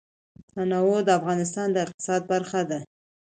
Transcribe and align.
تنوع 0.53 0.99
د 1.05 1.09
افغانستان 1.19 1.67
د 1.71 1.77
اقتصاد 1.85 2.21
برخه 2.31 2.61
ده. 2.69 2.79